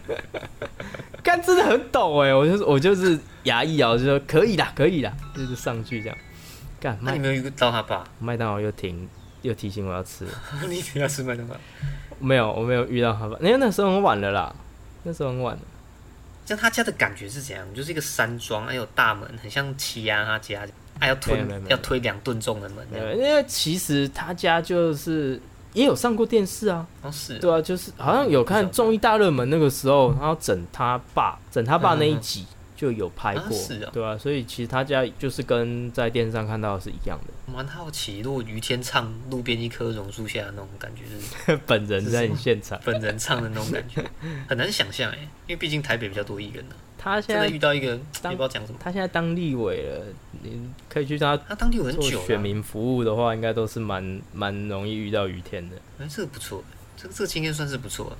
[1.22, 6.16] 干真的很陡哎、我就是我就是牙一咬，就说可以啦，可以啦，就是上去这样。
[6.80, 8.02] 干麦那你没有遇到他爸？
[8.18, 9.06] 麦当劳又停，
[9.42, 10.30] 又提醒我要吃了。
[10.66, 11.54] 你等下吃麦当劳？
[12.18, 13.36] 没有，我没有遇到他吧？
[13.42, 14.56] 因为那时候很晚了啦，
[15.02, 15.60] 那时候很晚了。
[16.46, 17.66] 像他家的感觉是怎样？
[17.74, 20.66] 就是一个山庄，还有大门，很像欺压他家，
[20.98, 25.40] 还要推要推两吨重的门因为其实他家就是
[25.72, 32.46] 也有上过电视啊，哦，是对啊，就是好像有看综艺大热门那个时候，然后整他爸，整他爸那一集
[32.82, 37.52] 就有拍过，啊是哦对啊，所以其实他家就是跟在电视上看到的是一样的。
[37.54, 41.04] 蛮好奇，如果于谦唱《路边一棵榕树下》那种感觉，
[41.46, 44.04] 是 本人在你现场，本人唱的那种感觉，
[44.50, 50.04] 很难想象哎，因为毕竟台北比较多艺人呢、他现在遇到一个，也当不知道讲什么，他现在当立委了，
[50.42, 55.76] 你可以去他他当地委很做久了、选民服务的话，应该都是蛮蛮容易遇到于天的。
[56.00, 56.64] 哎、这个不错，
[56.96, 58.16] 这个这个经验算是不错了。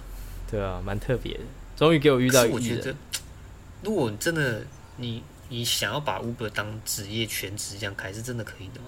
[0.48, 1.40] 对啊，蛮特别的。
[1.74, 2.94] 终于给我遇到艺人可是我觉得，
[3.82, 4.62] 如果真的
[4.96, 8.86] 你你想要把 Uber 当职业全职这样开，是真的可以的吗？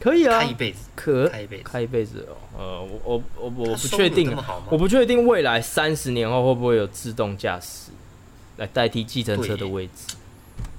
[0.00, 2.36] 可以啊开，一辈子，可开一辈子，开一辈子哦。
[2.58, 4.36] 呃，我我我我不确定？
[4.68, 7.92] 我不确定未来三十年后会不会有自动驾驶
[8.56, 10.16] 来代替计程车的位置。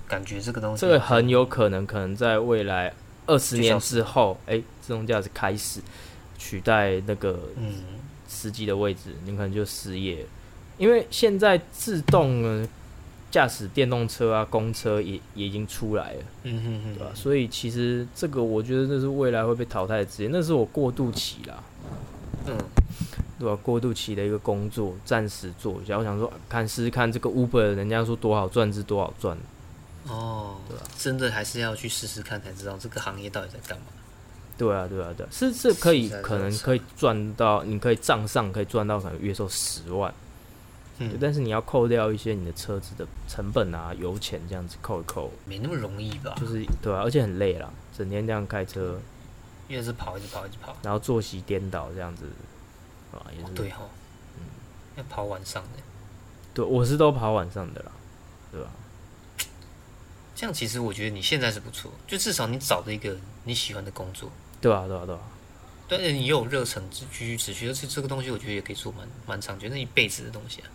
[0.08, 2.94] 感觉这个东西，这个很有可能，可能在未来
[3.26, 5.80] 二十年之后，哎、自动驾驶开始
[6.38, 7.76] 取代那个嗯，
[8.28, 10.28] 司机的位置，你可能就失业了。
[10.78, 12.68] 因为现在自动呢
[13.34, 21.64] 驾驶电动车啊、公车也也已经出来了，嗯哼哼，对吧、所以其实这个我觉得这是未来会被淘汰的职业，那是我过渡期啦，
[22.46, 22.56] 嗯，
[23.40, 25.98] 对吧、过渡期的一个工作，暂时做一下。
[25.98, 29.36] 我想说，看试试看这个 Uber，人家说多好赚是多好赚，
[30.08, 33.86] 哦，对吧真的还是要去试试看才知道这个行业到底在干嘛。
[34.56, 40.23] 对啊，对啊，对啊，是是可以可能可以赚到，你可以账上可以赚到可能月收十万，对
[41.00, 46.36] 嗯，但是你要扣掉一些你的车子的成本啊、油钱这样子扣一扣，没那么容易吧？
[46.40, 49.00] 就是对啊，而且很累啦，整天这样开车，
[49.68, 50.76] 因为是跑，一直跑，一直跑。
[50.84, 52.26] 然后作息颠倒这样子，
[53.12, 53.90] 啊，也是哦对哦，
[54.38, 54.44] 嗯，
[54.98, 55.80] 要跑晚上的，
[56.54, 57.92] 对，我是都跑晚上的啦，
[58.52, 58.70] 对吧？
[60.36, 65.22] 这样其实我觉得你现在是不错，就至少你找了一个你喜欢的工作，对啊，对啊，对啊，
[65.88, 70.68] 但是你有热忱继继续持续，而且这个东西我觉得也可以做蛮蛮长久，那一辈子的东西啊，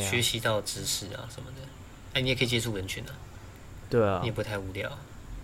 [0.00, 1.62] 学习到知识啊什么的，
[2.14, 3.12] 哎，你也可以接触人群啊，
[3.88, 4.18] 对啊。
[4.22, 4.88] 你也，不太无聊。
[4.88, 4.98] 啊。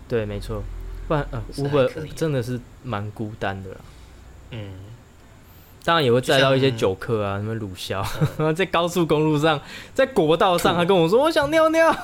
[0.08, 0.62] 对，没错，
[1.06, 3.76] 不然呃是还，Uber 真的是蛮孤单的啦。
[4.50, 4.72] 嗯，
[5.84, 8.04] 当然也会载到一些酒客啊，什么鲁枭，
[8.54, 9.60] 在高速公路上，
[9.94, 11.90] 在国道上，他跟我说我想尿尿。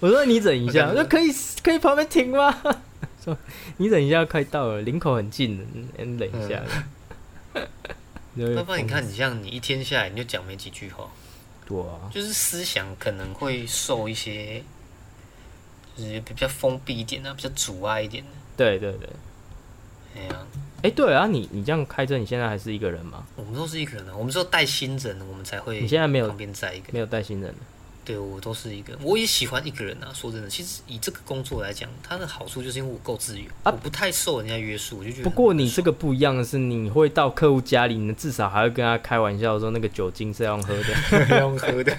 [0.00, 1.04] 我说你忍一下，我说。
[1.04, 1.30] 可以
[1.62, 2.50] 可以旁边停吗？
[3.22, 3.36] 说
[3.76, 5.64] 你忍一下，快到了，领口很近的，
[6.02, 6.62] 你忍一下。
[8.36, 11.10] 要不然你看，疯你像你一天下来你就讲没几句话，
[11.66, 14.62] 对啊，就是思想可能会受一些，
[15.96, 18.30] 就是比较封闭一点啊，比较阻碍一点的。
[18.56, 19.08] 对对对。
[20.16, 20.46] 哎呀，
[20.82, 23.24] 哎、对啊，你你这样开车，你现在还是一个人吗？
[23.36, 26.92] 我们都是一个人啊，我们只有带新人，我们才会你现在没有旁边载一个。
[26.92, 27.58] 没有带新人的
[28.10, 30.10] 对我都是一个人，我也喜欢一个人啊。
[30.12, 35.36] 说真的，其实以这个工作来讲，它的好处就是因为我够自由，啊我不太受人家约束，我就觉得不很。
[35.36, 41.38] 过你这个不一样的是，你会到客户家里，你至少还会跟他开玩笑说那个酒精是要用喝的。
[41.38, 41.96] 用喝的。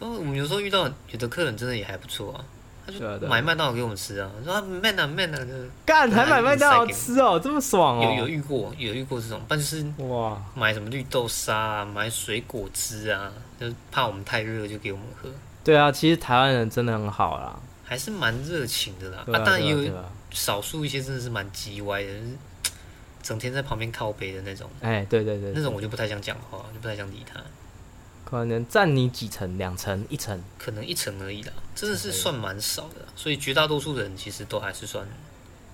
[0.00, 2.44] 然后我们有时候遇到有的客人真的也还不错啊，
[2.84, 8.14] 他就买麦当劳给我们吃啊，说啊 man 啊 man 啊，就是干还买麦当劳吃哦，这么爽哦！
[8.18, 15.28] 有有遇过有遇过这种，但就是哇，买什么绿豆沙啊，买水果汁啊，就是怕我们太热就给我们喝，
[15.62, 19.18] 对啊，其实台湾人真的很好啦，还是蛮热情的啦。
[19.18, 19.94] 啊，当然也有
[20.32, 22.32] 少数一些真的是蛮叽歪的，就是
[23.22, 27.40] 整天在旁边靠背的那种，哎，对对对，那种我就不太想讲话，就不太想理他。
[28.24, 35.06] 可能占你几层，两层、一层，可能一层而已啦，真的是算蛮少的啦，所以绝大多数人其实都还是算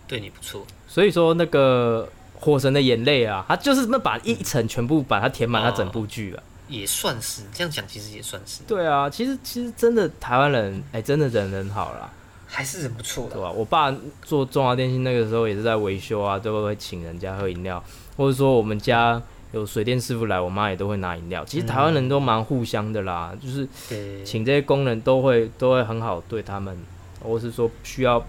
[0.07, 0.67] 对你不错。
[0.87, 6.43] 所以说那个火神的眼泪啊，他就是那把一层全部把它填满他整部剧啊。
[6.69, 12.11] 也算是这样讲，其实也算是，对啊，其实其实真的台湾人，哎，真的人很好啦。
[12.51, 13.35] 还是很不错的。
[13.35, 17.83] 对吧、我爸做中华电信那个时候也是在维修啊，都会请人家喝饮料，
[18.17, 19.21] 或者说我们家
[19.53, 21.45] 有水电师傅来，我妈也都会拿饮料。
[21.45, 26.75] 其实台湾人都蛮互相的啦，就是对，请这些工人都会都会很好对他们，
[27.23, 28.25] 或是说需要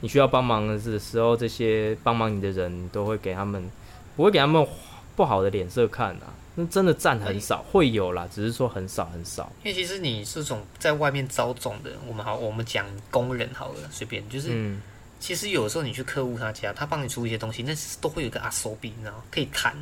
[0.00, 3.70] 你需要帮忙的时候，这些帮忙你的人，都会给他们，
[4.16, 4.66] 不会给他们
[5.14, 6.34] 不好的脸色看啊。
[6.54, 9.50] 那真的占很少，会有啦，只是说很少很少。
[9.62, 14.82] 因为其实你这种在外面招总的，我们好，我们讲工人好了，随便就是，嗯，
[15.18, 19.22] 其实有时候你去客户他家，他帮你出一些东西，那是都会有一个阿手笔，你知道吗？
[19.30, 19.74] 可以谈。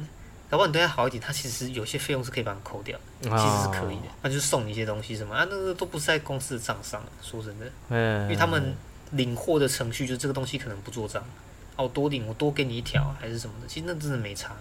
[0.51, 4.05] 搞不好你对他好一点，他其实有些费用是可以帮你扣掉的，其实是可以的。
[4.23, 7.03] 那就是送你一些东西什么啊，那个都不是在公司的账上。
[7.23, 8.75] 说真的，嗯，因为他们
[9.11, 11.23] 领货的程序，就这个东西可能不做账，
[11.77, 14.57] 啊，我多领，我多给你一条还是什么的，其实那真的没差，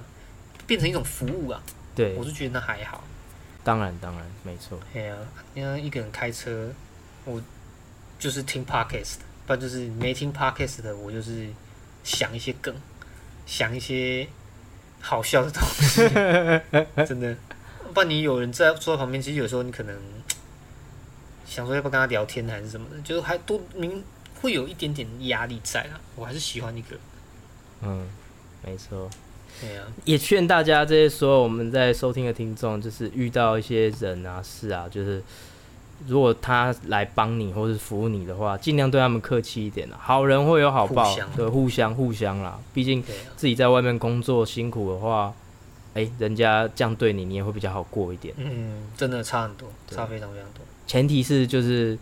[0.65, 1.63] 变成一种服务啊，
[1.97, 3.03] 对我，就觉得那还好。
[3.63, 4.79] 当然当然没错。
[4.93, 5.17] 哎呀、
[5.55, 6.71] 因为一个人开车，
[7.25, 7.41] 我
[8.19, 11.49] 就是听 podcast，不然就是没听 podcast 的，我就是
[12.03, 12.73] 想一些梗，
[13.47, 14.27] 想一些
[15.01, 16.07] 好笑的东西，
[17.05, 17.35] 真的。
[17.93, 19.99] 不然你有人在坐在旁边，其实有时候你可能
[21.45, 24.03] 想说要不要跟他聊天还是什么的，就是还多明
[24.39, 25.99] 会有一点点压力在啊。
[26.15, 26.99] 我还是喜欢一个人，
[27.81, 28.07] 嗯，
[28.63, 29.09] 没错。
[30.05, 35.21] 也劝大家这些所有我们在收听的听众，就是遇到一些人啊事啊，就是
[36.07, 39.97] 如果他来帮你或是服务你的话，尽量对他们客气一点啊。
[39.99, 42.59] 好人会有好报对，互相互相啦。
[42.73, 43.03] 毕竟、
[43.35, 45.33] 自己在外面工作辛苦的话，
[45.95, 48.31] 哎、人家这样对你，你也会比较好过一点。
[48.37, 50.63] 嗯，真的差很多，差非常非常多。
[50.85, 51.97] 前提是就是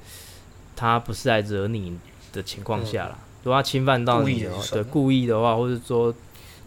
[0.75, 1.97] 他不是来惹你
[2.33, 6.13] 的情况下啦，如果他侵犯到你的故意的话，或者说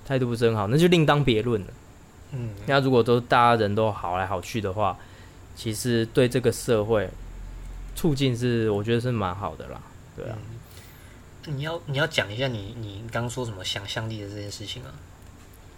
[0.08, 1.66] 态度不是很好，那就另当别论了。
[2.32, 4.96] 嗯，那如果都大家人都好来好去的话，
[5.54, 7.08] 其实对这个社会
[7.94, 9.80] 促进是我觉得是蛮好的啦。
[10.16, 10.38] 对啊，
[11.44, 14.88] 你要你要讲一下你你刚刚说什么想象力的这件事情啊？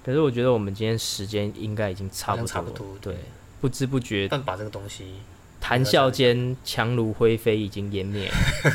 [0.04, 3.20] 可是我觉得我们今天时间应该已经差不多差不多对对，
[3.60, 5.04] 不知不觉但把这个东西，
[5.60, 8.34] 谈笑间强如灰飞已经湮灭了。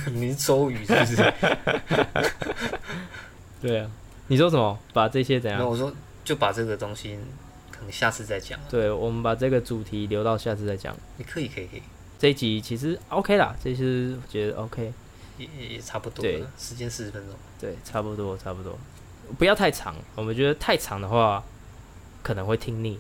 [0.13, 1.34] 你是周瑜是不是？
[3.60, 3.89] 对啊，
[4.28, 4.78] 你说什么？
[4.94, 5.60] 把这些怎样？
[5.60, 7.18] 那我说就把这个东西，
[7.72, 8.66] 可能下次再讲啊。
[8.70, 10.96] 对，我们把这个主题留到下次再讲。
[11.18, 11.82] 你可以可以可以，
[12.18, 14.92] 这一集其实 OK 啦，这是我觉得 OK，
[15.38, 17.36] 也也也差不多对，时间四十分钟。
[17.60, 18.78] 对，差不多差不多，
[19.38, 19.96] 不要太长。
[20.15, 21.44] 我们觉得太长的话
[22.23, 23.00] 可能会听腻。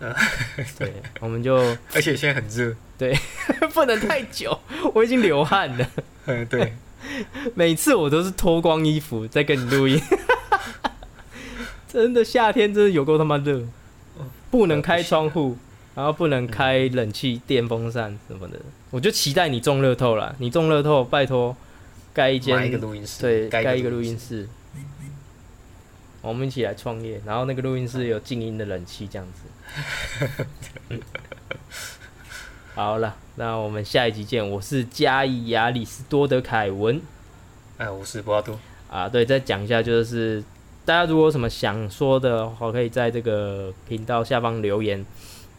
[0.00, 0.12] 嗯
[0.76, 1.54] 对，我们就
[1.94, 2.74] 而且现在很热。
[2.98, 3.16] 对
[3.72, 4.56] 不能太久，
[4.92, 5.90] 我已经流汗了。
[6.26, 6.74] 嗯，对，
[7.54, 10.00] 每次我都是脱光衣服在跟你录音，
[11.88, 13.62] 真的夏天真的有够他妈热，
[14.50, 15.56] 不能开窗户，
[15.94, 18.60] 然后不能开冷气、电风扇什么的。
[18.90, 21.56] 我就期待你中乐透啦，你中乐透，拜托
[22.12, 24.18] 盖一间买一个录音室，对，盖盖一个录音音。
[24.18, 24.48] 室，
[26.22, 29.42] 我们一起来创业，然后那个录音室有静音的冷气，这样子。
[32.74, 34.48] 好了，那我们下一集见。
[34.48, 37.00] 我是加伊亚里斯多德凯文。
[37.78, 38.58] 哎，我是博阿多。
[38.90, 40.42] 啊，对，再讲一下，就是
[40.84, 45.04] 大家如果有什么想说的话，可以在这个频道下方留言。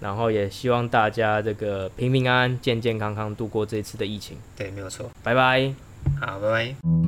[0.01, 4.37] 然后也希望大家这个平平安安、健健康康度过这次的疫情。
[4.57, 5.09] 对，没有错。
[5.23, 5.73] 拜拜。
[6.19, 7.04] 好，拜拜。